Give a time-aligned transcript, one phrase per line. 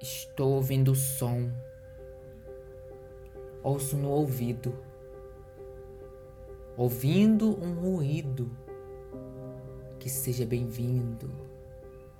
[0.00, 1.50] Estou ouvindo o som.
[3.62, 4.74] Ouço no ouvido.
[6.74, 8.50] Ouvindo um ruído.
[9.98, 11.30] Que seja bem-vindo.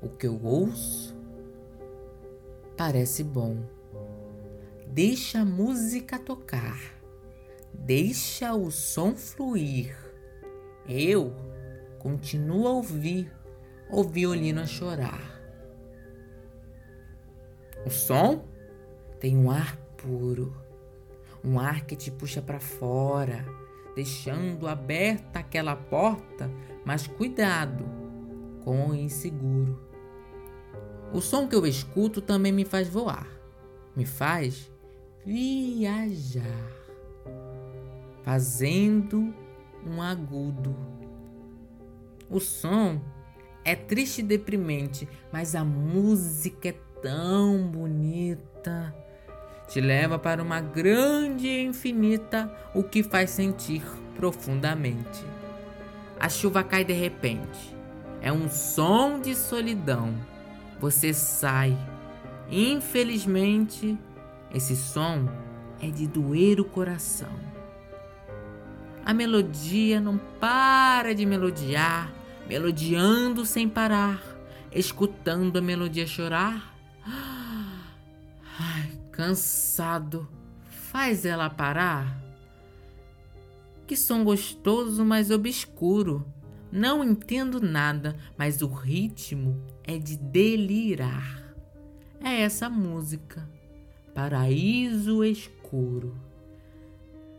[0.00, 1.14] O que eu ouço
[2.78, 3.58] parece bom.
[4.86, 6.80] Deixa a música tocar.
[7.74, 9.94] Deixa o som fluir.
[10.88, 11.34] Eu
[11.98, 13.30] continuo a ouvir
[13.90, 15.45] o violino a chorar.
[17.86, 18.44] O som
[19.20, 20.52] tem um ar puro,
[21.44, 23.46] um ar que te puxa para fora,
[23.94, 26.50] deixando aberta aquela porta,
[26.84, 27.84] mas cuidado
[28.64, 29.80] com o inseguro.
[31.12, 33.28] O som que eu escuto também me faz voar,
[33.94, 34.68] me faz
[35.24, 36.42] viajar,
[38.24, 39.32] fazendo
[39.86, 40.74] um agudo.
[42.28, 43.00] O som
[43.64, 48.94] é triste e deprimente, mas a música é tão bonita.
[49.68, 53.82] Te leva para uma grande e infinita, o que faz sentir
[54.14, 55.24] profundamente.
[56.20, 57.76] A chuva cai de repente.
[58.20, 60.14] É um som de solidão.
[60.80, 61.76] Você sai.
[62.50, 63.98] Infelizmente,
[64.54, 65.28] esse som
[65.82, 67.32] é de doer o coração.
[69.04, 72.12] A melodia não para de melodiar,
[72.48, 74.20] melodiando sem parar,
[74.72, 76.75] escutando a melodia chorar
[79.16, 80.28] cansado.
[80.68, 82.22] Faz ela parar?
[83.86, 86.26] Que som gostoso, mas obscuro.
[86.70, 91.54] Não entendo nada, mas o ritmo é de delirar.
[92.20, 93.48] É essa música,
[94.14, 96.14] Paraíso Escuro.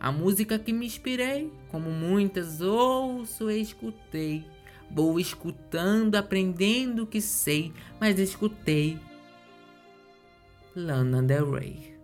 [0.00, 4.46] A música que me inspirei, como muitas ouço e escutei.
[4.90, 8.98] Vou escutando, aprendendo o que sei, mas escutei
[10.76, 11.95] Lana Del Rey.